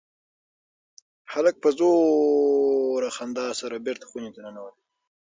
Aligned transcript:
هلک 1.31 1.55
په 1.63 1.69
زوره 1.77 3.09
خندا 3.15 3.47
سره 3.61 3.75
بېرته 3.85 4.05
خونې 4.09 4.29
ته 4.35 4.39
ننوت. 4.45 4.75